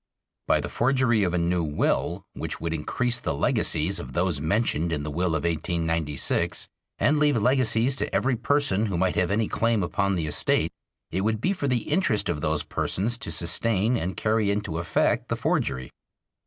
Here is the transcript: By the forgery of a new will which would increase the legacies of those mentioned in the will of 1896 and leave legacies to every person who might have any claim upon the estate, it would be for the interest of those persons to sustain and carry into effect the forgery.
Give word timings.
By 0.47 0.59
the 0.61 0.67
forgery 0.67 1.21
of 1.23 1.31
a 1.35 1.37
new 1.37 1.61
will 1.63 2.25
which 2.33 2.59
would 2.59 2.73
increase 2.73 3.19
the 3.19 3.35
legacies 3.35 3.99
of 3.99 4.13
those 4.13 4.41
mentioned 4.41 4.91
in 4.91 5.03
the 5.03 5.11
will 5.11 5.35
of 5.35 5.43
1896 5.43 6.67
and 6.97 7.19
leave 7.19 7.37
legacies 7.37 7.95
to 7.97 8.11
every 8.11 8.35
person 8.35 8.87
who 8.87 8.97
might 8.97 9.13
have 9.13 9.29
any 9.29 9.47
claim 9.47 9.83
upon 9.83 10.15
the 10.15 10.25
estate, 10.25 10.71
it 11.11 11.21
would 11.21 11.39
be 11.39 11.53
for 11.53 11.67
the 11.67 11.83
interest 11.83 12.29
of 12.29 12.41
those 12.41 12.63
persons 12.63 13.15
to 13.19 13.29
sustain 13.29 13.95
and 13.95 14.17
carry 14.17 14.49
into 14.49 14.79
effect 14.79 15.29
the 15.29 15.35
forgery. 15.35 15.91